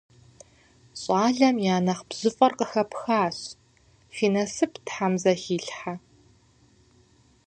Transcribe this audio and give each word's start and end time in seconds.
Щӏалэм 1.01 1.55
я 1.73 1.75
нэхъ 1.85 2.03
бжьыфӏэр 2.09 2.53
къыхэпхащ, 2.57 3.37
фи 4.13 4.27
насып 4.33 4.73
тхьэм 4.85 5.13
зэхилъхьэ. 5.21 5.93